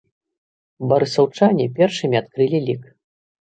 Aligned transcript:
Барысаўчане 0.93 1.67
першымі 1.77 2.19
адкрылі 2.21 2.65
лік. 2.71 2.83